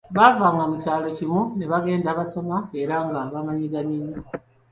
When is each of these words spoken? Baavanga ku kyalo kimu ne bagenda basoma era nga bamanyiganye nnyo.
Baavanga 0.17 0.63
ku 0.69 0.75
kyalo 0.83 1.07
kimu 1.17 1.41
ne 1.57 1.65
bagenda 1.71 2.17
basoma 2.19 2.57
era 2.81 2.95
nga 3.07 3.19
bamanyiganye 3.33 3.95
nnyo. 4.01 4.21